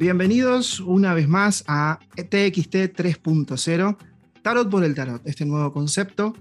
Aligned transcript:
Bienvenidos 0.00 0.80
una 0.80 1.12
vez 1.12 1.28
más 1.28 1.62
a 1.66 1.98
TXT 2.14 2.96
3.0, 2.96 3.98
Tarot 4.40 4.70
por 4.70 4.82
el 4.82 4.94
Tarot, 4.94 5.20
este 5.26 5.44
nuevo 5.44 5.74
concepto 5.74 6.34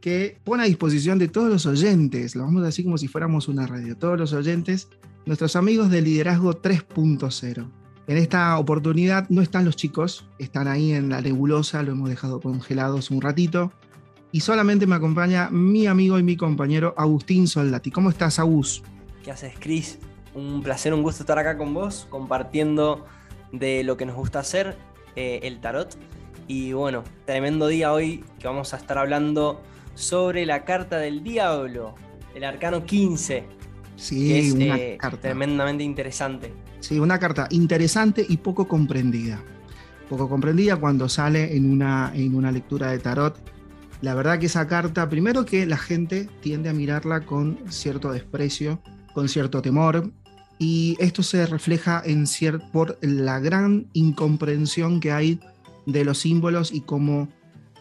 que 0.00 0.40
pone 0.42 0.64
a 0.64 0.66
disposición 0.66 1.16
de 1.20 1.28
todos 1.28 1.48
los 1.48 1.66
oyentes, 1.66 2.34
lo 2.34 2.42
vamos 2.42 2.64
a 2.64 2.66
decir 2.66 2.84
como 2.84 2.98
si 2.98 3.06
fuéramos 3.06 3.46
una 3.46 3.64
radio, 3.64 3.96
todos 3.96 4.18
los 4.18 4.32
oyentes, 4.32 4.88
nuestros 5.24 5.54
amigos 5.54 5.88
de 5.88 6.02
Liderazgo 6.02 6.60
3.0. 6.60 7.70
En 8.08 8.16
esta 8.16 8.58
oportunidad 8.58 9.28
no 9.28 9.40
están 9.40 9.64
los 9.64 9.76
chicos, 9.76 10.28
están 10.40 10.66
ahí 10.66 10.90
en 10.90 11.08
la 11.08 11.20
nebulosa, 11.20 11.84
lo 11.84 11.92
hemos 11.92 12.08
dejado 12.08 12.40
congelados 12.40 13.12
un 13.12 13.20
ratito, 13.20 13.72
y 14.32 14.40
solamente 14.40 14.84
me 14.88 14.96
acompaña 14.96 15.48
mi 15.48 15.86
amigo 15.86 16.18
y 16.18 16.24
mi 16.24 16.36
compañero 16.36 16.92
Agustín 16.98 17.46
Soldati. 17.46 17.92
¿Cómo 17.92 18.10
estás, 18.10 18.40
Agus? 18.40 18.82
¿Qué 19.22 19.30
haces, 19.30 19.54
Cris? 19.60 19.96
Un 20.36 20.62
placer, 20.62 20.92
un 20.92 21.02
gusto 21.02 21.22
estar 21.22 21.38
acá 21.38 21.56
con 21.56 21.72
vos, 21.72 22.06
compartiendo 22.10 23.06
de 23.52 23.82
lo 23.82 23.96
que 23.96 24.04
nos 24.04 24.16
gusta 24.16 24.40
hacer, 24.40 24.76
eh, 25.16 25.40
el 25.44 25.60
tarot. 25.60 25.96
Y 26.46 26.74
bueno, 26.74 27.04
tremendo 27.24 27.68
día 27.68 27.90
hoy 27.90 28.22
que 28.38 28.46
vamos 28.46 28.74
a 28.74 28.76
estar 28.76 28.98
hablando 28.98 29.62
sobre 29.94 30.44
la 30.44 30.66
carta 30.66 30.98
del 30.98 31.22
diablo, 31.22 31.94
el 32.34 32.44
arcano 32.44 32.84
15. 32.84 33.44
Sí, 33.96 34.28
que 34.28 34.38
es 34.40 34.52
una 34.52 34.76
eh, 34.76 34.96
carta. 34.98 35.22
tremendamente 35.22 35.82
interesante. 35.82 36.52
Sí, 36.80 37.00
una 37.00 37.18
carta 37.18 37.48
interesante 37.50 38.24
y 38.28 38.36
poco 38.36 38.68
comprendida. 38.68 39.42
Poco 40.10 40.28
comprendida 40.28 40.76
cuando 40.76 41.08
sale 41.08 41.56
en 41.56 41.72
una, 41.72 42.12
en 42.14 42.34
una 42.34 42.52
lectura 42.52 42.90
de 42.90 42.98
tarot. 42.98 43.38
La 44.02 44.14
verdad 44.14 44.38
que 44.38 44.46
esa 44.46 44.66
carta, 44.68 45.08
primero 45.08 45.46
que 45.46 45.64
la 45.64 45.78
gente 45.78 46.28
tiende 46.42 46.68
a 46.68 46.74
mirarla 46.74 47.22
con 47.22 47.58
cierto 47.70 48.12
desprecio, 48.12 48.82
con 49.14 49.30
cierto 49.30 49.62
temor, 49.62 50.12
y 50.58 50.96
esto 51.00 51.22
se 51.22 51.44
refleja 51.46 52.02
en 52.04 52.26
por 52.72 52.98
la 53.02 53.40
gran 53.40 53.86
incomprensión 53.92 55.00
que 55.00 55.12
hay 55.12 55.40
de 55.84 56.04
los 56.04 56.18
símbolos 56.18 56.72
y 56.72 56.80
cómo, 56.80 57.28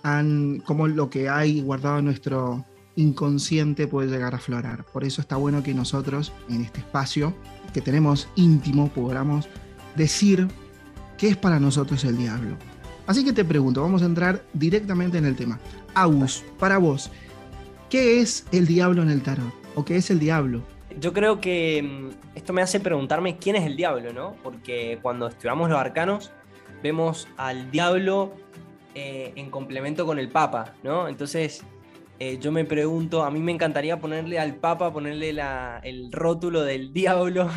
han, 0.04 0.62
cómo 0.66 0.88
lo 0.88 1.10
que 1.10 1.30
hay 1.30 1.62
guardado 1.62 2.00
en 2.00 2.06
nuestro 2.06 2.66
inconsciente 2.96 3.88
puede 3.88 4.10
llegar 4.10 4.34
a 4.34 4.38
aflorar. 4.38 4.86
Por 4.86 5.04
eso 5.04 5.22
está 5.22 5.36
bueno 5.36 5.64
que 5.64 5.74
nosotros, 5.74 6.32
en 6.50 6.62
este 6.62 6.80
espacio 6.80 7.34
que 7.74 7.82
tenemos 7.82 8.28
íntimo, 8.36 8.90
podamos 8.90 9.48
decir 9.96 10.48
qué 11.18 11.30
es 11.30 11.38
para 11.38 11.60
nosotros 11.60 12.04
el 12.04 12.18
diablo. 12.18 12.58
Así 13.08 13.24
que 13.24 13.34
te 13.34 13.46
pregunto, 13.46 13.82
vamos 13.82 14.02
a 14.02 14.06
entrar 14.06 14.44
directamente 14.54 15.18
en 15.18 15.26
el 15.26 15.36
tema. 15.36 15.60
Agus, 15.94 16.44
para 16.60 16.78
vos, 16.78 17.12
¿qué 17.90 18.20
es 18.20 18.46
el 18.52 18.66
diablo 18.66 19.02
en 19.04 19.10
el 19.10 19.22
tarot? 19.22 19.54
¿O 19.76 19.86
qué 19.86 19.98
es 19.98 20.10
el 20.10 20.20
diablo? 20.20 20.64
Yo 21.00 21.12
creo 21.14 21.42
que 21.42 21.84
mm, 21.84 22.10
esto 22.36 22.54
me 22.54 22.62
hace 22.62 22.80
preguntarme 22.80 23.38
quién 23.38 23.56
es 23.56 23.66
el 23.66 23.76
diablo, 23.76 24.14
¿no? 24.14 24.36
Porque 24.44 25.00
cuando 25.02 25.28
estudiamos 25.28 25.70
los 25.70 25.78
arcanos, 25.78 26.32
vemos 26.82 27.28
al 27.38 27.70
diablo 27.72 28.34
eh, 28.94 29.34
en 29.36 29.50
complemento 29.50 30.06
con 30.06 30.20
el 30.20 30.30
papa, 30.30 30.74
¿no? 30.84 31.10
Entonces, 31.10 31.66
eh, 32.20 32.38
yo 32.40 32.52
me 32.54 32.64
pregunto, 32.64 33.24
a 33.24 33.32
mí 33.32 33.42
me 33.42 33.52
encantaría 33.52 34.00
ponerle 34.00 34.40
al 34.40 34.56
papa, 34.56 34.94
ponerle 34.94 35.36
el 35.84 36.12
rótulo 36.14 36.64
del 36.64 36.94
diablo 36.94 37.50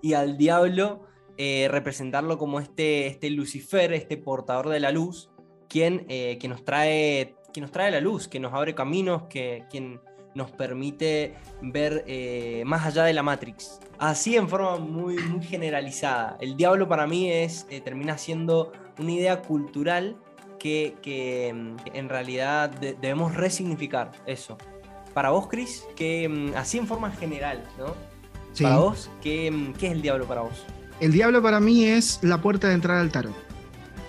y 0.00 0.14
al 0.14 0.38
diablo 0.38 1.02
eh, 1.36 1.68
representarlo 1.70 2.38
como 2.38 2.58
este, 2.58 3.06
este 3.06 3.28
Lucifer, 3.28 3.92
este 3.92 4.16
portador 4.16 4.70
de 4.70 4.80
la 4.80 4.92
luz, 4.92 5.30
quien, 5.68 6.06
que, 6.06 6.46
nos 6.48 6.64
trae, 6.64 7.36
nos 7.60 7.70
trae 7.70 7.90
la 7.90 8.00
luz, 8.00 8.28
que 8.28 8.40
nos 8.40 8.54
abre 8.54 8.74
caminos, 8.74 9.24
que, 9.24 9.64
quien 9.68 10.00
nos 10.38 10.50
permite 10.52 11.34
ver 11.60 12.04
eh, 12.06 12.62
más 12.64 12.86
allá 12.86 13.04
de 13.04 13.12
la 13.12 13.22
Matrix. 13.22 13.80
Así 13.98 14.36
en 14.36 14.48
forma 14.48 14.76
muy, 14.78 15.16
muy 15.18 15.44
generalizada. 15.44 16.36
El 16.40 16.56
diablo 16.56 16.88
para 16.88 17.06
mí 17.06 17.30
es, 17.30 17.66
eh, 17.68 17.80
termina 17.82 18.16
siendo 18.16 18.72
una 18.98 19.12
idea 19.12 19.42
cultural 19.42 20.16
que, 20.58 20.94
que, 21.02 21.52
mm, 21.54 21.76
en 21.94 22.08
realidad 22.08 22.70
de- 22.70 22.94
debemos 22.94 23.34
resignificar 23.34 24.12
eso. 24.26 24.56
Para 25.14 25.30
vos, 25.30 25.48
Chris, 25.48 25.84
que 25.96 26.28
mm, 26.28 26.56
así 26.56 26.78
en 26.78 26.86
forma 26.86 27.10
general, 27.10 27.64
¿no? 27.78 27.94
Sí. 28.52 28.62
Para 28.64 28.76
vos, 28.78 29.10
¿qué, 29.20 29.50
mm, 29.50 29.72
¿qué 29.74 29.86
es 29.88 29.92
el 29.92 30.02
diablo 30.02 30.26
para 30.26 30.42
vos? 30.42 30.64
El 31.00 31.12
diablo 31.12 31.42
para 31.42 31.60
mí 31.60 31.84
es 31.84 32.20
la 32.22 32.40
puerta 32.40 32.68
de 32.68 32.74
entrada 32.74 33.00
al 33.00 33.10
tarot. 33.10 33.34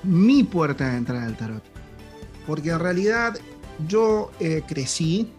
Mi 0.03 0.43
puerta 0.43 0.89
de 0.91 0.97
entrada 0.97 1.25
al 1.25 1.35
tarot. 1.35 1.63
Porque 2.47 2.69
en 2.69 2.79
realidad 2.79 3.35
yo 3.87 4.31
eh, 4.39 4.63
crecí 4.67 5.31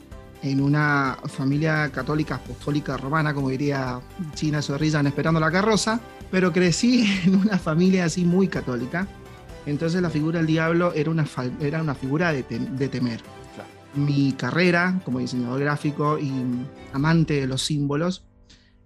en 0.42 0.60
una 0.60 1.18
familia 1.26 1.90
católica 1.90 2.36
apostólica 2.36 2.96
romana, 2.96 3.34
como 3.34 3.50
diría 3.50 4.00
China 4.34 4.62
Zorrilla 4.62 5.00
en 5.00 5.08
Esperando 5.08 5.38
la 5.40 5.50
Carroza, 5.50 6.00
pero 6.30 6.52
crecí 6.52 7.06
en 7.24 7.34
una 7.36 7.58
familia 7.58 8.06
así 8.06 8.24
muy 8.24 8.48
católica. 8.48 9.06
Entonces 9.66 10.00
la 10.00 10.10
figura 10.10 10.38
del 10.38 10.46
diablo 10.46 10.92
era 10.94 11.10
una, 11.10 11.26
era 11.60 11.82
una 11.82 11.94
figura 11.94 12.32
de, 12.32 12.46
tem- 12.46 12.70
de 12.70 12.88
temer. 12.88 13.20
Mi 13.94 14.32
carrera 14.32 15.00
como 15.04 15.18
diseñador 15.18 15.60
gráfico 15.60 16.18
y 16.18 16.32
amante 16.92 17.40
de 17.40 17.46
los 17.48 17.62
símbolos 17.62 18.24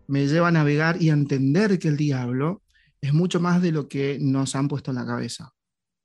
me 0.07 0.27
lleva 0.27 0.49
a 0.49 0.53
navegar 0.53 1.01
y 1.01 1.11
a 1.11 1.13
entender 1.13 1.79
que 1.79 1.89
el 1.89 1.97
diablo 1.97 2.63
es 3.03 3.13
mucho 3.13 3.39
más 3.39 3.61
de 3.61 3.71
lo 3.71 3.87
que 3.87 4.19
nos 4.21 4.57
han 4.57 4.67
puesto 4.67 4.91
en 4.91 4.97
la 4.97 5.07
cabeza. 5.07 5.53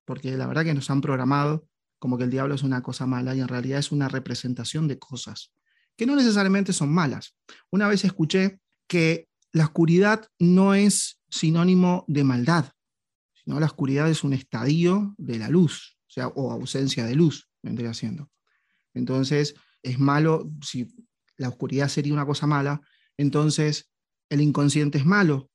Porque 0.05 0.35
la 0.35 0.47
verdad 0.47 0.65
que 0.65 0.73
nos 0.73 0.89
han 0.89 0.99
programado 1.01 1.65
como 1.99 2.17
que 2.17 2.23
el 2.23 2.31
diablo 2.31 2.55
es 2.55 2.63
una 2.63 2.81
cosa 2.81 3.05
mala 3.05 3.35
y 3.35 3.41
en 3.41 3.47
realidad 3.47 3.79
es 3.79 3.91
una 3.91 4.07
representación 4.07 4.87
de 4.87 4.97
cosas 4.97 5.51
que 5.95 6.05
no 6.05 6.15
necesariamente 6.15 6.71
son 6.71 6.93
malas. 6.93 7.35
Una 7.71 7.89
vez 7.89 8.05
escuché 8.05 8.61
que 8.87 9.27
la 9.51 9.65
oscuridad 9.65 10.25
no 10.39 10.73
es 10.73 11.19
sinónimo 11.29 12.05
de 12.07 12.23
maldad, 12.23 12.71
sino 13.33 13.59
la 13.59 13.65
oscuridad 13.65 14.09
es 14.09 14.23
un 14.23 14.31
estadio 14.31 15.13
de 15.17 15.39
la 15.39 15.49
luz, 15.49 15.97
o 16.35 16.51
ausencia 16.51 17.05
de 17.05 17.15
luz, 17.15 17.49
vendría 17.61 17.93
siendo. 17.93 18.31
Entonces, 18.93 19.55
es 19.83 19.99
malo, 19.99 20.49
si 20.65 20.87
la 21.37 21.49
oscuridad 21.49 21.89
sería 21.89 22.13
una 22.13 22.25
cosa 22.25 22.47
mala, 22.47 22.81
entonces 23.17 23.89
el 24.29 24.41
inconsciente 24.41 24.97
es 24.99 25.05
malo, 25.05 25.49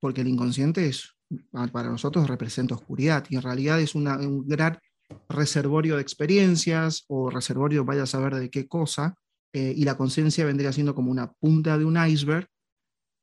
porque 0.00 0.22
el 0.22 0.28
inconsciente 0.28 0.88
es, 0.88 1.14
para 1.72 1.88
nosotros 1.90 2.28
representa 2.28 2.74
oscuridad 2.74 3.24
y 3.28 3.36
en 3.36 3.42
realidad 3.42 3.80
es 3.80 3.94
una- 3.94 4.16
un 4.18 4.46
gran 4.46 4.78
reservorio 5.34 5.96
de 5.96 6.02
experiencias 6.02 7.04
o 7.08 7.30
reservorio, 7.30 7.84
vaya 7.84 8.04
a 8.04 8.06
saber 8.06 8.34
de 8.34 8.50
qué 8.50 8.66
cosa, 8.66 9.16
eh, 9.52 9.72
y 9.76 9.84
la 9.84 9.96
conciencia 9.96 10.44
vendría 10.44 10.72
siendo 10.72 10.94
como 10.94 11.10
una 11.10 11.32
punta 11.32 11.78
de 11.78 11.84
un 11.84 11.96
iceberg 11.96 12.48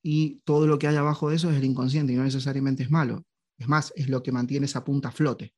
y 0.03 0.41
todo 0.45 0.66
lo 0.66 0.79
que 0.79 0.88
hay 0.88 0.95
abajo 0.95 1.29
de 1.29 1.35
eso 1.35 1.51
es 1.51 1.57
el 1.57 1.66
inconsciente 1.66 2.13
y 2.13 2.16
no 2.16 2.23
necesariamente 2.23 2.83
es 2.83 2.89
malo. 2.89 3.25
Es 3.57 3.67
más, 3.67 3.94
es 3.95 4.09
lo 4.09 4.23
que 4.23 4.31
mantiene 4.31 4.66
esa 4.66 4.83
punta 4.83 5.09
a 5.09 5.11
flote. 5.11 5.53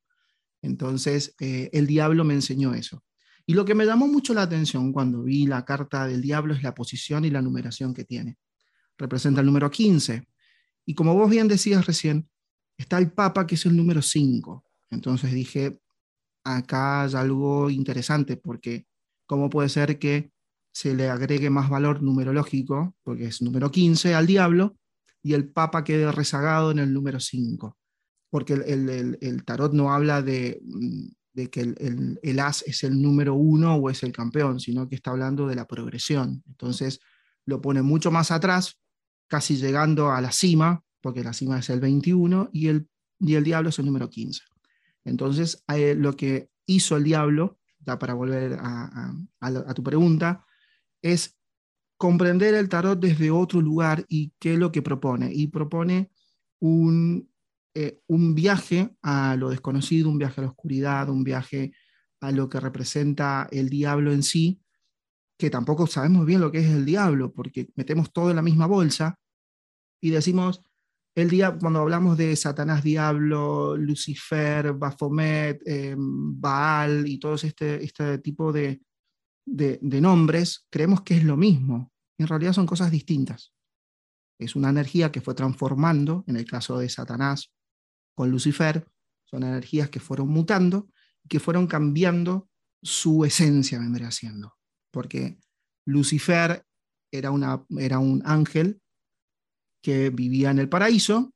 Entonces, 0.62 1.34
eh, 1.40 1.70
el 1.72 1.86
diablo 1.86 2.24
me 2.24 2.34
enseñó 2.34 2.74
eso. 2.74 3.04
Y 3.46 3.54
lo 3.54 3.64
que 3.64 3.74
me 3.74 3.86
llamó 3.86 4.08
mucho 4.08 4.34
la 4.34 4.42
atención 4.42 4.92
cuando 4.92 5.22
vi 5.22 5.46
la 5.46 5.64
carta 5.64 6.06
del 6.06 6.22
diablo 6.22 6.54
es 6.54 6.62
la 6.62 6.74
posición 6.74 7.24
y 7.24 7.30
la 7.30 7.42
numeración 7.42 7.94
que 7.94 8.04
tiene. 8.04 8.38
Representa 8.98 9.40
el 9.40 9.46
número 9.46 9.70
15. 9.70 10.26
Y 10.86 10.94
como 10.94 11.14
vos 11.14 11.30
bien 11.30 11.48
decías 11.48 11.86
recién, 11.86 12.28
está 12.76 12.98
el 12.98 13.12
Papa, 13.12 13.46
que 13.46 13.54
es 13.54 13.66
el 13.66 13.76
número 13.76 14.02
5. 14.02 14.64
Entonces 14.90 15.32
dije, 15.32 15.78
acá 16.44 17.02
hay 17.02 17.14
algo 17.14 17.70
interesante, 17.70 18.36
porque 18.36 18.86
¿cómo 19.26 19.50
puede 19.50 19.68
ser 19.68 19.98
que 19.98 20.30
se 20.72 20.94
le 20.94 21.08
agregue 21.08 21.50
más 21.50 21.70
valor 21.70 22.02
numerológico, 22.02 22.94
porque 23.02 23.26
es 23.26 23.42
número 23.42 23.70
15 23.70 24.14
al 24.14 24.26
diablo, 24.26 24.76
y 25.22 25.34
el 25.34 25.48
Papa 25.48 25.84
quede 25.84 26.10
rezagado 26.12 26.70
en 26.70 26.78
el 26.78 26.92
número 26.92 27.20
5? 27.20 27.76
Porque 28.30 28.54
el, 28.54 28.88
el- 29.20 29.44
tarot 29.44 29.72
no 29.72 29.92
habla 29.92 30.20
de, 30.22 30.60
mm, 30.64 31.06
de 31.34 31.50
que 31.50 31.60
el, 31.60 32.40
as 32.40 32.62
es 32.62 32.82
el 32.84 33.00
número 33.00 33.34
uno 33.34 33.76
o 33.76 33.90
es 33.90 34.02
el 34.02 34.12
campeón, 34.12 34.60
sino 34.60 34.88
que 34.88 34.96
está 34.96 35.10
hablando 35.12 35.46
de 35.46 35.54
la 35.54 35.66
progresión. 35.66 36.42
Entonces 36.46 37.00
lo 37.46 37.60
pone 37.60 37.82
mucho 37.82 38.10
más 38.10 38.30
atrás, 38.30 38.80
casi 39.28 39.56
llegando 39.56 40.10
a 40.10 40.20
la 40.20 40.32
cima, 40.32 40.82
porque 41.00 41.22
la 41.22 41.32
cima 41.32 41.58
es 41.58 41.70
el 41.70 41.80
21 41.80 42.50
y 42.52 42.68
el, 42.68 42.88
y 43.20 43.34
el 43.34 43.44
diablo 43.44 43.68
es 43.68 43.78
el 43.78 43.86
número 43.86 44.08
15. 44.10 44.42
Entonces, 45.04 45.62
eh, 45.68 45.94
lo 45.94 46.16
que 46.16 46.50
hizo 46.66 46.96
el 46.96 47.04
diablo, 47.04 47.58
ya 47.80 47.98
para 47.98 48.14
volver 48.14 48.58
a, 48.60 49.74
tu 49.74 49.82
pregunta, 49.82 50.46
es 51.02 51.38
comprender 51.98 52.54
el 52.54 52.68
tarot 52.68 52.98
desde 52.98 53.30
otro 53.30 53.60
lugar 53.60 54.04
y 54.08 54.32
qué 54.38 54.54
es 54.54 54.58
lo 54.58 54.72
que 54.72 54.82
propone. 54.82 55.30
Y 55.32 55.48
propone 55.48 56.10
un, 56.60 57.30
eh, 57.74 58.00
un 58.06 58.34
viaje 58.34 58.96
a 59.02 59.36
lo 59.36 59.50
desconocido, 59.50 60.08
un 60.08 60.18
viaje 60.18 60.40
a 60.40 60.44
la 60.44 60.50
oscuridad, 60.50 61.08
un 61.10 61.24
viaje 61.24 61.72
a 62.20 62.32
lo 62.32 62.48
que 62.48 62.60
representa 62.60 63.48
el 63.50 63.68
diablo 63.68 64.12
en 64.12 64.22
sí, 64.22 64.62
que 65.38 65.50
tampoco 65.50 65.86
sabemos 65.86 66.24
bien 66.24 66.40
lo 66.40 66.50
que 66.50 66.60
es 66.60 66.70
el 66.70 66.86
diablo, 66.86 67.32
porque 67.32 67.68
metemos 67.74 68.12
todo 68.12 68.30
en 68.30 68.36
la 68.36 68.42
misma 68.42 68.66
bolsa 68.66 69.18
y 70.00 70.10
decimos, 70.10 70.62
el 71.14 71.30
día, 71.30 71.56
cuando 71.58 71.80
hablamos 71.80 72.16
de 72.16 72.34
Satanás, 72.34 72.82
Diablo, 72.82 73.76
Lucifer, 73.76 74.72
Baphomet, 74.72 75.62
eh, 75.64 75.94
Baal 75.96 77.06
y 77.06 77.18
todo 77.18 77.34
este, 77.34 77.84
este 77.84 78.18
tipo 78.18 78.52
de 78.52 78.80
nombres, 79.46 80.66
creemos 80.70 81.02
que 81.02 81.16
es 81.16 81.24
lo 81.24 81.36
mismo. 81.36 81.92
En 82.18 82.26
realidad 82.26 82.52
son 82.52 82.66
cosas 82.66 82.90
distintas. 82.90 83.52
es 84.38 84.56
una 84.56 84.70
energía 84.70 85.12
que 85.12 85.20
fue 85.20 85.34
transformando, 85.34 86.24
en 86.26 86.36
el 86.36 86.44
caso 86.44 86.78
de 86.78 86.88
Satanás 86.88 87.52
con 88.16 88.30
Lucifer, 88.30 88.86
son 89.24 89.42
energías 89.42 89.90
que 89.90 90.00
fueron 90.00 90.28
mutando 90.28 90.88
y 91.22 91.28
que 91.28 91.40
fueron 91.40 91.66
cambiando 91.66 92.48
su 92.82 93.24
esencia, 93.24 93.78
vendría 93.78 94.10
siendo. 94.10 94.56
Porque 94.92 95.38
Lucifer 95.86 96.64
era, 97.12 97.30
una, 97.30 97.64
era 97.78 97.98
un 97.98 98.22
ángel 98.24 98.80
que 99.84 100.08
vivía 100.08 100.50
en 100.50 100.58
el 100.58 100.70
paraíso 100.70 101.34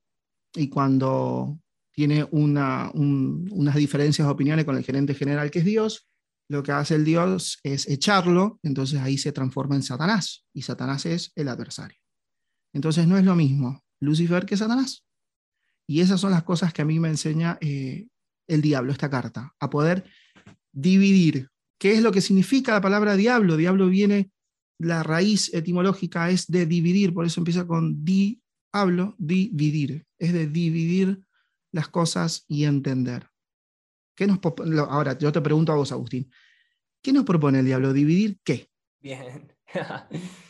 y 0.55 0.71
cuando 0.71 1.61
tiene 1.93 2.27
una, 2.31 2.91
unas 2.95 3.75
diferencias 3.75 4.27
de 4.27 4.33
opiniones 4.33 4.65
con 4.65 4.77
el 4.77 4.85
gerente 4.85 5.15
general 5.15 5.50
que 5.50 5.59
es 5.59 5.67
Dios, 5.67 6.09
lo 6.49 6.62
que 6.62 6.73
hace 6.73 6.95
el 6.95 7.05
Dios 7.05 7.59
es 7.62 7.87
echarlo, 7.87 8.59
entonces 8.62 9.00
ahí 9.00 9.19
se 9.19 9.33
transforma 9.33 9.77
en 9.77 9.83
Satanás 9.83 10.47
y 10.55 10.62
Satanás 10.62 11.05
es 11.05 11.31
el 11.37 11.49
adversario. 11.49 11.99
Entonces 12.73 13.06
no 13.06 13.19
es 13.19 13.25
lo 13.25 13.37
mismo 13.37 13.85
Lucifer 14.00 14.47
que 14.47 14.56
Satanás. 14.56 15.05
Y 15.87 16.00
esas 16.00 16.19
son 16.19 16.31
las 16.31 16.43
cosas 16.43 16.73
que 16.73 16.81
a 16.81 16.87
mí 16.87 16.99
me 16.99 17.09
enseña 17.09 17.59
eh, 17.61 18.06
el 18.47 18.62
diablo, 18.62 18.93
esta 18.93 19.11
carta, 19.11 19.55
a 19.61 19.69
poder 19.69 20.05
dividir. 20.73 21.49
¿Qué 21.79 21.93
es 21.93 22.03
lo 22.03 22.12
que 22.12 22.23
significa 22.23 22.73
la 22.73 22.81
palabra 22.81 23.15
diablo? 23.15 23.59
Diablo 23.59 23.89
viene, 23.89 24.31
la 24.79 25.03
raíz 25.03 25.53
etimológica 25.53 26.31
es 26.31 26.47
de 26.47 26.67
dividir, 26.67 27.13
por 27.13 27.27
eso 27.27 27.41
empieza 27.41 27.67
con 27.67 28.05
di, 28.05 28.41
hablo, 28.73 29.15
dividir, 29.19 30.07
es 30.19 30.33
de 30.33 30.47
dividir 30.47 31.21
las 31.73 31.89
cosas 31.89 32.45
y 32.49 32.65
entender. 32.65 33.29
¿Qué 34.17 34.27
nos, 34.27 34.39
ahora, 34.89 35.19
yo 35.19 35.31
te 35.33 35.41
pregunto 35.41 35.73
a 35.73 35.77
vos, 35.77 35.93
Agustín, 35.93 36.31
¿qué 37.03 37.13
nos 37.13 37.25
propone 37.25 37.61
el 37.61 37.67
diablo? 37.67 37.93
¿Dividir 37.93 38.39
qué? 38.43 38.71
Bien. 39.01 39.53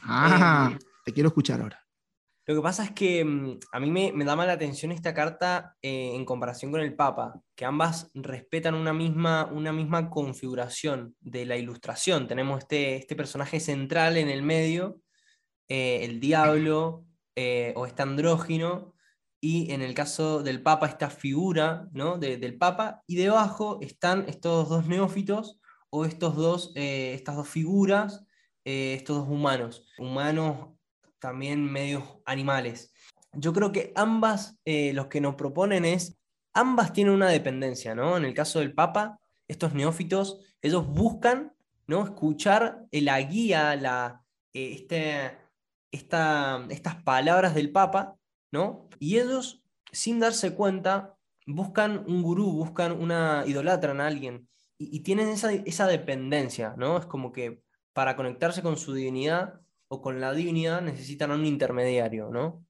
ah, 0.02 0.70
eh, 0.72 0.78
te 1.04 1.12
quiero 1.12 1.28
escuchar 1.28 1.60
ahora. 1.60 1.87
Lo 2.48 2.54
que 2.54 2.62
pasa 2.62 2.82
es 2.82 2.92
que 2.92 3.22
mm, 3.22 3.58
a 3.72 3.78
mí 3.78 3.90
me, 3.90 4.24
da 4.24 4.34
mala 4.34 4.54
atención 4.54 4.90
esta 4.90 5.12
carta 5.12 5.76
eh, 5.82 6.14
en 6.14 6.24
comparación 6.24 6.72
con 6.72 6.80
el 6.80 6.94
Papa, 6.96 7.42
que 7.54 7.66
ambas 7.66 8.10
respetan 8.14 8.74
una 8.74 8.94
misma, 8.94 9.50
una 9.52 9.70
misma 9.70 10.08
configuración 10.08 11.14
de 11.20 11.44
la 11.44 11.58
ilustración. 11.58 12.26
Tenemos 12.26 12.60
este, 12.60 12.96
este 12.96 13.16
personaje 13.16 13.60
central 13.60 14.16
en 14.16 14.30
el 14.30 14.42
medio, 14.42 15.02
eh, 15.68 16.06
el 16.06 16.20
diablo 16.20 17.04
eh, 17.36 17.74
o 17.76 17.84
este 17.84 18.00
andrógino, 18.00 18.94
y 19.42 19.70
en 19.70 19.82
el 19.82 19.92
caso 19.92 20.42
del 20.42 20.62
Papa 20.62 20.86
esta 20.86 21.10
figura 21.10 21.86
¿no? 21.92 22.16
del 22.16 22.56
Papa, 22.56 23.02
y 23.06 23.16
debajo 23.16 23.78
están 23.82 24.24
estos 24.26 24.70
dos 24.70 24.86
neófitos 24.86 25.60
o 25.90 26.06
estos 26.06 26.34
dos, 26.34 26.72
estas 26.74 27.36
dos 27.36 27.48
figuras, 27.48 28.24
estos 28.64 29.18
dos 29.18 29.28
humanos, 29.28 29.84
humanos 29.98 30.77
también 31.18 31.64
medios 31.64 32.04
animales. 32.24 32.92
Yo 33.32 33.52
creo 33.52 33.72
que 33.72 33.92
ambas, 33.94 34.58
eh, 34.64 34.92
los 34.94 35.06
que 35.06 35.20
nos 35.20 35.34
proponen 35.34 35.84
es, 35.84 36.18
ambas 36.54 36.92
tienen 36.92 37.14
una 37.14 37.28
dependencia, 37.28 37.94
¿no? 37.94 38.16
En 38.16 38.24
el 38.24 38.34
caso 38.34 38.58
del 38.58 38.74
Papa, 38.74 39.20
estos 39.46 39.74
neófitos, 39.74 40.40
ellos 40.62 40.86
buscan, 40.86 41.54
¿no? 41.86 42.04
Escuchar 42.04 42.86
la 42.90 43.20
guía, 43.20 43.76
la, 43.76 44.22
eh, 44.52 44.72
este, 44.72 45.38
esta, 45.90 46.66
estas 46.70 47.02
palabras 47.02 47.54
del 47.54 47.70
Papa, 47.70 48.16
¿no? 48.50 48.88
Y 48.98 49.18
ellos, 49.18 49.62
sin 49.92 50.20
darse 50.20 50.54
cuenta, 50.54 51.16
buscan 51.46 52.04
un 52.06 52.22
gurú, 52.22 52.52
buscan 52.52 52.92
una, 52.92 53.44
idolatran 53.46 54.00
a 54.00 54.06
alguien, 54.06 54.48
y, 54.78 54.96
y 54.96 55.00
tienen 55.00 55.28
esa, 55.28 55.52
esa 55.52 55.86
dependencia, 55.86 56.74
¿no? 56.76 56.98
Es 56.98 57.06
como 57.06 57.32
que 57.32 57.62
para 57.92 58.16
conectarse 58.16 58.62
con 58.62 58.76
su 58.76 58.94
divinidad, 58.94 59.60
o 59.88 60.00
con 60.02 60.20
la 60.20 60.32
divinidad 60.32 60.82
necesitan 60.82 61.30
a 61.30 61.34
un 61.34 61.46
intermediario, 61.46 62.30
¿no? 62.30 62.64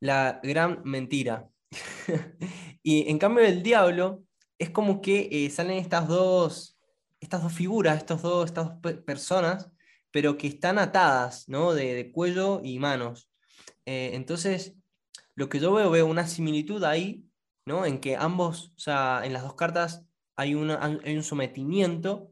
La 0.00 0.40
gran 0.42 0.82
mentira. 0.84 1.48
y 2.82 3.10
en 3.10 3.18
cambio 3.18 3.44
el 3.44 3.62
diablo 3.62 4.24
es 4.58 4.70
como 4.70 5.00
que 5.00 5.28
eh, 5.30 5.50
salen 5.50 5.78
estas 5.78 6.08
dos, 6.08 6.78
estas 7.20 7.42
dos 7.42 7.52
figuras, 7.52 7.98
estos 7.98 8.22
dos, 8.22 8.46
estas 8.46 8.80
dos 8.80 8.94
personas, 9.04 9.70
pero 10.10 10.36
que 10.38 10.48
están 10.48 10.78
atadas, 10.78 11.48
¿no? 11.48 11.74
De, 11.74 12.10
cuello 12.12 12.60
y 12.64 12.78
manos. 12.78 13.30
Eh, 13.84 14.10
entonces, 14.14 14.74
lo 15.34 15.48
que 15.48 15.60
yo 15.60 15.72
veo, 15.74 15.90
veo 15.90 16.06
una 16.06 16.26
similitud 16.26 16.82
ahí, 16.84 17.24
¿no? 17.66 17.84
En 17.86 18.00
que 18.00 18.16
ambos, 18.16 18.72
o 18.76 18.78
sea, 18.78 19.22
en 19.24 19.32
las 19.32 19.42
dos 19.42 19.54
cartas 19.54 20.04
hay, 20.36 20.54
una, 20.54 20.80
hay 20.82 21.16
un 21.16 21.22
sometimiento, 21.22 22.30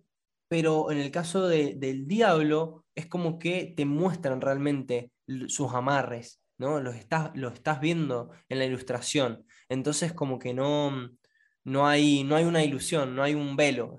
pero 0.55 0.93
en 0.93 0.99
el 0.99 1.11
caso 1.11 1.49
del 1.49 2.07
diablo 2.07 2.85
es 2.95 3.07
como 3.07 3.41
que 3.41 3.75
te 3.77 3.85
muestran 3.85 4.41
realmente 4.41 5.11
sus 5.49 5.75
amarres, 5.75 6.41
¿no? 6.59 6.79
Los 6.79 6.95
estás, 6.95 7.33
estás 7.53 7.81
viendo 7.81 8.31
en 8.49 8.61
la 8.61 8.65
ilustración. 8.65 9.45
Entonces 9.69 10.13
como 10.13 10.39
que 10.39 10.55
no, 10.55 11.11
no, 11.65 11.89
hay, 11.89 12.23
no 12.23 12.37
hay 12.37 12.45
una 12.45 12.63
ilusión, 12.63 13.17
no 13.17 13.25
hay 13.25 13.35
un 13.35 13.57
velo, 13.57 13.97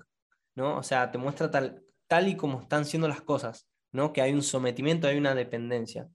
¿no? 0.54 0.78
O 0.78 0.82
sea, 0.82 1.10
te 1.10 1.18
muestra 1.18 1.50
tal, 1.50 1.82
tal 2.06 2.26
y 2.26 2.38
como 2.38 2.62
están 2.62 2.86
siendo 2.86 3.06
las 3.06 3.20
cosas, 3.20 3.68
¿no? 3.92 4.14
Que 4.14 4.22
hay 4.22 4.32
un 4.32 4.42
sometimiento, 4.42 5.08
hay 5.08 5.18
una 5.18 5.34
dependencia. 5.34 6.08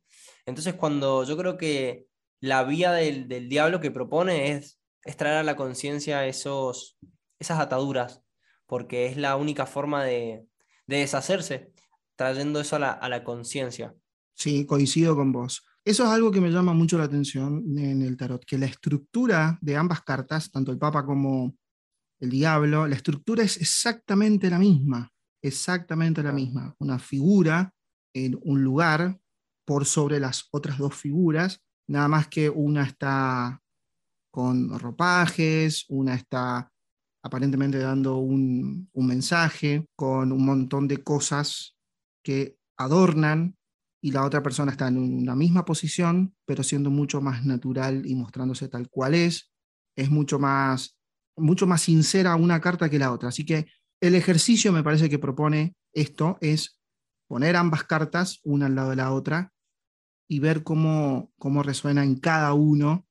Entonces 0.47 0.73
cuando 0.73 1.23
yo 1.23 1.37
creo 1.37 1.55
que 1.55 2.07
la 2.39 2.63
vía 2.63 2.93
del, 2.93 3.27
diablo 3.47 3.79
que 3.79 3.91
propone 3.91 4.53
es, 4.53 4.79
traer 5.17 5.37
a 5.37 5.43
la 5.43 5.55
conciencia 5.55 6.25
esos, 6.25 6.97
esas 7.37 7.59
ataduras, 7.59 8.23
porque 8.71 9.07
es 9.07 9.17
la 9.17 9.35
única 9.35 9.65
forma 9.65 10.01
de, 10.01 10.47
de 10.87 10.97
deshacerse 10.99 11.73
trayendo 12.15 12.61
eso 12.61 12.77
a 12.77 13.09
la, 13.09 13.23
conciencia. 13.25 13.93
Sí, 14.33 14.65
coincido 14.65 15.13
con 15.13 15.33
vos. 15.33 15.65
Eso 15.83 16.05
es 16.05 16.09
algo 16.09 16.31
que 16.31 16.39
me 16.39 16.51
llama 16.51 16.73
mucho 16.73 16.97
la 16.97 17.03
atención 17.03 17.65
en 17.77 18.01
el 18.01 18.15
tarot, 18.15 18.45
que 18.45 18.57
la 18.57 18.67
estructura 18.67 19.59
de 19.59 19.75
ambas 19.75 20.03
cartas, 20.03 20.49
tanto 20.49 20.71
el 20.71 20.77
Papa 20.77 21.05
como 21.05 21.53
el 22.21 22.29
Diablo, 22.29 22.87
la 22.87 22.95
estructura 22.95 23.43
es 23.43 23.57
exactamente 23.57 24.49
la 24.49 24.57
misma, 24.57 25.11
exactamente 25.43 26.23
la 26.23 26.31
misma. 26.31 26.73
Una 26.79 26.97
figura 26.97 27.73
en 28.13 28.39
un 28.41 28.63
lugar 28.63 29.19
por 29.65 29.85
sobre 29.85 30.17
las 30.21 30.47
otras 30.51 30.77
dos 30.77 30.95
figuras, 30.95 31.61
nada 31.89 32.07
más 32.07 32.29
que 32.29 32.49
una 32.49 32.83
está 32.83 33.61
con 34.31 34.79
ropajes, 34.79 35.83
una 35.89 36.15
está 36.15 36.70
aparentemente 37.23 37.77
dando 37.77 38.17
un, 38.17 38.89
un 38.93 39.07
mensaje, 39.07 39.85
con 39.95 40.31
un 40.31 40.45
montón 40.45 40.87
de 40.87 41.03
cosas 41.03 41.75
que 42.23 42.57
adornan 42.77 43.55
y 44.01 44.11
la 44.11 44.25
otra 44.25 44.41
persona 44.41 44.71
está 44.71 44.87
en 44.87 44.97
una 44.97 45.35
misma 45.35 45.63
posición, 45.63 46.35
pero 46.45 46.63
siendo 46.63 46.89
mucho 46.89 47.21
más 47.21 47.45
natural 47.45 48.05
y 48.05 48.15
mostrándose 48.15 48.67
tal 48.67 48.89
cual 48.89 49.13
es, 49.13 49.51
es 49.95 50.09
mucho 50.09 50.39
más, 50.39 50.97
mucho 51.37 51.67
más 51.67 51.81
sincera 51.81 52.35
una 52.35 52.59
carta 52.59 52.89
que 52.89 52.97
la 52.97 53.11
otra. 53.11 53.29
Así 53.29 53.45
que 53.45 53.67
el 54.01 54.15
ejercicio 54.15 54.71
me 54.71 54.83
parece 54.83 55.09
que 55.09 55.19
propone 55.19 55.75
esto 55.93 56.37
es 56.41 56.79
poner 57.27 57.55
ambas 57.55 57.83
cartas 57.83 58.39
una 58.43 58.65
al 58.65 58.75
lado 58.75 58.89
de 58.89 58.95
la 58.95 59.13
otra 59.13 59.53
y 60.27 60.39
ver 60.39 60.63
cómo, 60.63 61.31
cómo 61.37 61.61
resuena 61.61 62.03
en 62.03 62.15
cada 62.15 62.53
uno 62.53 63.05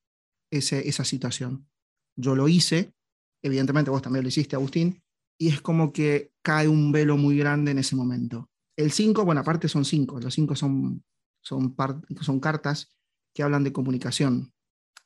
ese, 0.50 0.88
esa 0.88 1.04
situación. 1.04 1.68
Yo 2.16 2.34
lo 2.34 2.48
hice, 2.48 2.92
evidentemente 3.42 3.90
vos 3.90 4.02
también 4.02 4.22
lo 4.22 4.28
hiciste, 4.28 4.56
Agustín, 4.56 5.02
y 5.38 5.48
es 5.48 5.60
como 5.60 5.92
que 5.92 6.32
cae 6.42 6.68
un 6.68 6.92
velo 6.92 7.16
muy 7.16 7.36
grande 7.38 7.70
en 7.70 7.78
ese 7.78 7.96
momento. 7.96 8.50
El 8.76 8.92
5, 8.92 9.24
bueno, 9.24 9.40
aparte 9.40 9.68
son 9.68 9.84
5, 9.84 10.20
los 10.20 10.34
5 10.34 10.56
son, 10.56 11.04
son, 11.40 11.74
son 12.20 12.40
cartas 12.40 12.96
que 13.32 13.42
hablan 13.42 13.64
de 13.64 13.72
comunicación, 13.72 14.52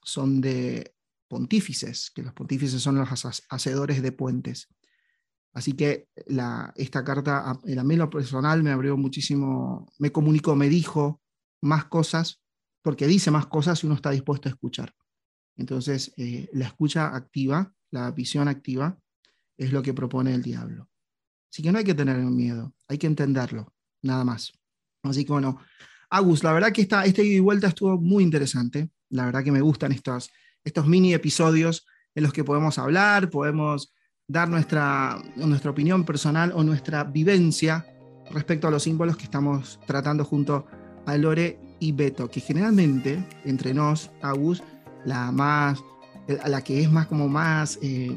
son 0.03 0.41
de 0.41 0.95
pontífices, 1.29 2.11
que 2.15 2.23
los 2.23 2.33
pontífices 2.33 2.83
son 2.83 2.97
los 2.97 3.09
hacedores 3.49 4.03
de 4.03 4.13
puentes. 4.13 4.69
Así 5.53 5.75
que 5.75 6.09
la, 6.27 6.73
esta 6.77 7.05
carta, 7.05 7.61
en 7.65 7.79
a 7.79 7.85
mí 7.85 7.97
lo 7.97 8.11
personal, 8.11 8.63
me 8.63 8.73
abrió 8.73 8.97
muchísimo, 8.97 9.87
me 9.99 10.11
comunicó, 10.11 10.57
me 10.57 10.69
dijo 10.69 11.21
más 11.61 11.85
cosas, 11.87 12.43
porque 12.83 13.07
dice 13.07 13.31
más 13.31 13.47
cosas 13.47 13.83
y 13.83 13.87
uno 13.87 13.95
está 13.95 14.11
dispuesto 14.11 14.49
a 14.49 14.53
escuchar. 14.53 14.93
Entonces, 15.57 16.13
eh, 16.17 16.49
la 16.53 16.67
escucha 16.67 17.15
activa, 17.15 17.73
la 17.91 18.11
visión 18.11 18.49
activa, 18.49 18.99
es 19.57 19.73
lo 19.73 19.83
que 19.83 19.95
propone 19.95 20.35
el 20.35 20.43
diablo. 20.43 20.89
Así 21.53 21.63
que 21.63 21.71
no 21.71 21.79
hay 21.79 21.85
que 21.85 21.95
tener 21.95 22.17
miedo, 22.19 22.75
hay 22.89 22.99
que 22.99 23.07
entenderlo, 23.07 23.73
nada 24.03 24.25
más. 24.25 24.53
Así 25.05 25.25
que 25.25 25.33
bueno, 25.33 25.61
Agus, 26.11 26.43
la 26.43 26.53
verdad 26.53 26.73
que 26.73 26.83
esta, 26.83 27.05
este 27.05 27.25
ida 27.25 27.37
y 27.37 27.41
vuelta 27.41 27.69
estuvo 27.69 28.01
muy 28.01 28.23
interesante. 28.23 28.91
La 29.11 29.27
verdad 29.27 29.45
que 29.45 29.53
me 29.53 29.61
gustan 29.61 29.93
estos, 29.93 30.31
estos 30.65 30.87
mini 30.87 31.15
episodios 31.15 31.87
en 32.15 32.25
los 32.25 32.33
que 32.33 32.45
podemos 32.45 32.79
hablar, 32.79 33.31
podemos 33.31 33.93
dar 34.27 34.49
nuestra, 34.49 35.21
nuestra 35.37 35.71
opinión 35.71 36.05
personal 36.05 36.53
o 36.55 36.63
nuestra 36.63 37.05
vivencia 37.05 37.87
respecto 38.31 38.69
a 38.69 38.71
los 38.71 38.83
símbolos 38.83 39.17
que 39.17 39.25
estamos 39.25 39.79
tratando 39.87 40.25
junto 40.25 40.67
a 41.07 41.17
Lore 41.17 41.59
y 41.81 41.93
Beto, 41.93 42.31
que 42.31 42.41
generalmente 42.41 43.29
entre 43.45 43.75
nos, 43.75 44.11
Agus, 44.23 44.63
la 45.05 45.31
más, 45.33 45.83
la 46.47 46.63
que 46.63 46.83
es 46.83 46.91
más 46.91 47.07
como 47.07 47.29
más 47.29 47.79
eh, 47.83 48.17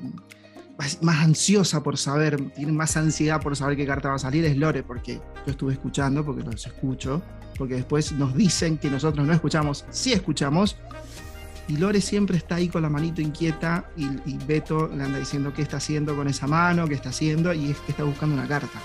más 1.01 1.23
ansiosa 1.23 1.81
por 1.81 1.97
saber, 1.97 2.51
tiene 2.51 2.71
más 2.71 2.95
ansiedad 2.97 3.41
por 3.41 3.55
saber 3.55 3.77
qué 3.77 3.85
carta 3.85 4.09
va 4.09 4.15
a 4.15 4.19
salir, 4.19 4.45
es 4.45 4.57
Lore, 4.57 4.83
porque 4.83 5.15
yo 5.45 5.51
estuve 5.51 5.73
escuchando, 5.73 6.23
porque 6.23 6.43
los 6.43 6.65
escucho, 6.65 7.21
porque 7.57 7.75
después 7.75 8.11
nos 8.11 8.35
dicen 8.35 8.77
que 8.77 8.89
nosotros 8.89 9.25
no 9.25 9.33
escuchamos, 9.33 9.85
sí 9.89 10.13
escuchamos, 10.13 10.77
y 11.67 11.77
Lore 11.77 11.99
siempre 11.99 12.37
está 12.37 12.55
ahí 12.55 12.69
con 12.69 12.81
la 12.81 12.89
manito 12.89 13.21
inquieta 13.21 13.89
y, 13.97 14.05
y 14.25 14.37
Beto 14.45 14.87
le 14.87 15.03
anda 15.03 15.19
diciendo 15.19 15.51
qué 15.53 15.63
está 15.63 15.77
haciendo 15.77 16.15
con 16.15 16.27
esa 16.27 16.47
mano, 16.47 16.87
qué 16.87 16.93
está 16.93 17.09
haciendo, 17.09 17.53
y 17.53 17.71
es 17.71 17.77
que 17.79 17.91
está 17.91 18.03
buscando 18.03 18.35
una 18.35 18.47
carta. 18.47 18.79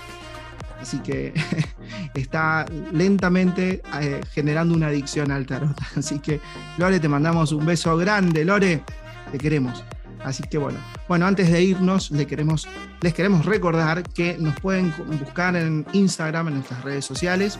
Así 0.83 0.99
que 0.99 1.33
está 2.13 2.65
lentamente 2.91 3.81
eh, 4.01 4.19
generando 4.33 4.75
una 4.75 4.87
adicción 4.87 5.31
al 5.31 5.45
tarot. 5.45 5.79
Así 5.95 6.19
que, 6.19 6.41
Lore, 6.77 6.99
te 6.99 7.07
mandamos 7.07 7.53
un 7.53 7.65
beso 7.65 7.95
grande, 7.95 8.43
Lore. 8.43 8.83
Te 9.31 9.37
queremos. 9.37 9.81
Así 10.25 10.43
que 10.43 10.57
bueno, 10.57 10.77
bueno, 11.07 11.25
antes 11.25 11.49
de 11.49 11.61
irnos, 11.61 12.11
les 12.11 12.27
queremos, 12.27 12.67
les 13.01 13.13
queremos 13.13 13.45
recordar 13.45 14.03
que 14.03 14.37
nos 14.37 14.59
pueden 14.59 14.93
buscar 15.19 15.55
en 15.55 15.85
Instagram, 15.93 16.49
en 16.49 16.53
nuestras 16.55 16.83
redes 16.83 17.05
sociales. 17.05 17.57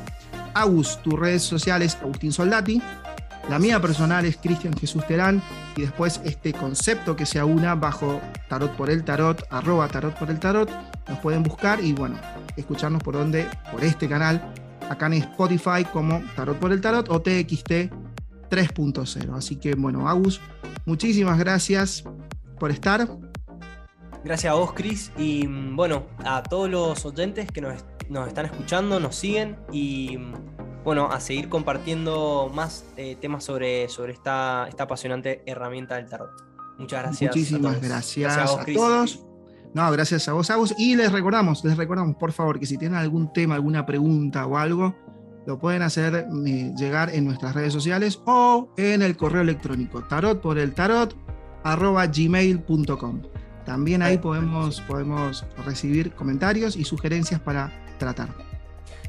Agus, 0.53 1.01
tus 1.01 1.17
redes 1.17 1.43
sociales, 1.43 1.97
Agustín 2.01 2.33
Soldati. 2.33 2.81
La 3.49 3.57
mía 3.57 3.81
personal 3.81 4.25
es 4.25 4.37
Cristian 4.37 4.77
Jesús 4.77 5.05
Terán 5.07 5.41
y 5.75 5.81
después 5.81 6.19
este 6.25 6.53
concepto 6.53 7.15
que 7.15 7.25
se 7.25 7.39
aúna 7.39 7.75
bajo 7.75 8.21
Tarot 8.49 8.71
por 8.75 8.89
el 8.89 9.03
Tarot, 9.03 9.45
arroba 9.49 9.87
Tarot 9.87 10.17
por 10.17 10.29
el 10.29 10.39
Tarot, 10.39 10.69
nos 11.07 11.19
pueden 11.19 11.43
buscar 11.43 11.83
y 11.83 11.93
bueno, 11.93 12.17
escucharnos 12.55 13.01
por 13.03 13.15
donde, 13.15 13.47
por 13.71 13.83
este 13.83 14.07
canal, 14.07 14.53
acá 14.89 15.07
en 15.07 15.13
Spotify 15.13 15.83
como 15.91 16.21
Tarot 16.35 16.57
por 16.57 16.71
el 16.71 16.81
Tarot 16.81 17.09
o 17.09 17.21
TXT 17.21 17.91
3.0. 18.49 19.35
Así 19.35 19.55
que 19.55 19.75
bueno, 19.75 20.07
Agus, 20.07 20.39
muchísimas 20.85 21.39
gracias 21.39 22.03
por 22.59 22.71
estar. 22.71 23.07
Gracias 24.23 24.51
a 24.51 24.55
vos, 24.55 24.73
Cris, 24.73 25.11
y 25.17 25.45
mm, 25.47 25.75
bueno, 25.75 26.05
a 26.23 26.43
todos 26.43 26.69
los 26.69 27.05
oyentes 27.05 27.51
que 27.51 27.59
nos, 27.59 27.83
nos 28.09 28.27
están 28.27 28.45
escuchando, 28.45 28.99
nos 28.99 29.15
siguen 29.17 29.57
y 29.71 30.17
mm, 30.17 30.83
bueno, 30.83 31.11
a 31.11 31.19
seguir 31.19 31.49
compartiendo 31.49 32.49
más 32.53 32.85
eh, 32.95 33.17
temas 33.19 33.43
sobre, 33.43 33.89
sobre 33.89 34.13
esta, 34.13 34.67
esta 34.69 34.83
apasionante 34.83 35.43
herramienta 35.45 35.95
del 35.95 36.07
tarot. 36.07 36.31
Muchas 36.77 37.03
gracias. 37.03 37.35
Muchísimas 37.35 37.81
gracias, 37.81 38.37
a, 38.37 38.65
todos. 38.65 39.25
No, 39.73 39.91
gracias 39.91 40.27
a 40.27 40.33
vos, 40.33 40.49
Agus. 40.49 40.73
Y 40.77 40.95
les 40.95 41.11
recordamos, 41.11 41.63
les 41.63 41.77
recordamos, 41.77 42.15
por 42.15 42.31
favor, 42.31 42.59
que 42.59 42.65
si 42.65 42.77
tienen 42.77 42.97
algún 42.97 43.33
tema, 43.33 43.55
alguna 43.55 43.85
pregunta 43.85 44.45
o 44.45 44.57
algo, 44.57 44.95
lo 45.47 45.59
pueden 45.59 45.81
hacer 45.81 46.27
eh, 46.45 46.73
llegar 46.77 47.09
en 47.09 47.25
nuestras 47.25 47.55
redes 47.55 47.73
sociales 47.73 48.21
o 48.25 48.69
en 48.77 49.01
el 49.01 49.17
correo 49.17 49.41
electrónico 49.41 50.03
tarot 50.03 50.41
por 50.41 50.57
el 50.57 50.73
tarot 50.73 51.15
arroba 51.63 52.05
gmail.com. 52.07 53.21
También 53.65 54.01
ahí 54.01 54.17
podemos, 54.17 54.81
podemos 54.81 55.45
recibir 55.65 56.13
comentarios 56.13 56.75
y 56.75 56.83
sugerencias 56.83 57.39
para 57.39 57.71
tratar. 57.97 58.29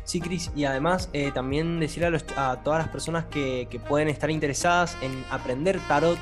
Sí, 0.04 0.21
Cris, 0.21 0.50
y 0.54 0.64
además 0.64 1.09
eh, 1.12 1.33
también 1.33 1.80
decirle 1.80 2.18
a, 2.37 2.61
todas 2.62 2.78
las 2.78 2.88
personas 2.88 3.25
que, 3.25 3.68
pueden 3.88 4.09
estar 4.09 4.30
interesadas 4.30 4.97
en 5.00 5.25
aprender 5.30 5.80
tarot 5.88 6.18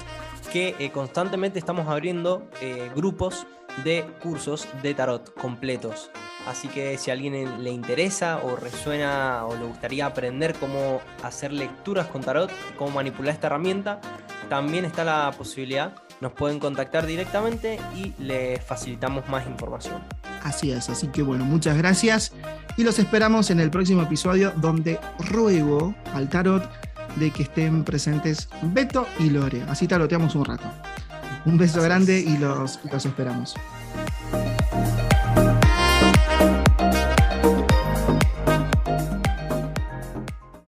que 0.52 0.74
eh, 0.78 0.90
constantemente 0.90 1.58
estamos 1.58 1.88
abriendo 1.88 2.48
eh, 2.60 2.90
grupos 2.94 3.46
de 3.84 4.04
cursos 4.22 4.68
de 4.82 4.94
tarot 4.94 5.34
completos. 5.34 6.10
Así 6.46 6.68
que 6.68 6.98
si 6.98 7.10
a 7.10 7.14
alguien 7.14 7.62
le 7.62 7.70
interesa 7.70 8.40
o 8.42 8.56
resuena 8.56 9.44
o 9.46 9.56
le 9.56 9.64
gustaría 9.64 10.06
aprender 10.06 10.54
cómo 10.54 11.00
hacer 11.22 11.52
lecturas 11.52 12.06
con 12.08 12.22
tarot, 12.22 12.50
cómo 12.76 12.90
manipular 12.90 13.34
esta 13.34 13.46
herramienta, 13.46 14.00
también 14.48 14.84
está 14.84 15.04
la 15.04 15.30
posibilidad 15.36 15.94
nos 16.22 16.32
pueden 16.32 16.60
contactar 16.60 17.04
directamente 17.04 17.80
y 17.96 18.14
les 18.22 18.64
facilitamos 18.64 19.28
más 19.28 19.44
información. 19.46 20.00
Así 20.44 20.70
es, 20.70 20.88
así 20.88 21.08
que 21.08 21.22
bueno, 21.22 21.44
muchas 21.44 21.76
gracias 21.76 22.32
y 22.76 22.84
los 22.84 23.00
esperamos 23.00 23.50
en 23.50 23.58
el 23.58 23.70
próximo 23.70 24.02
episodio 24.02 24.52
donde 24.56 25.00
ruego 25.18 25.94
al 26.14 26.28
tarot 26.28 26.62
de 27.16 27.30
que 27.32 27.42
estén 27.42 27.82
presentes 27.82 28.48
Beto 28.62 29.06
y 29.18 29.30
Lore. 29.30 29.62
Así 29.68 29.88
taroteamos 29.88 30.36
un 30.36 30.44
rato. 30.44 30.64
Un 31.44 31.58
beso 31.58 31.82
grande 31.82 32.20
y 32.20 32.36
los, 32.38 32.78
los 32.90 33.04
esperamos. 33.06 33.54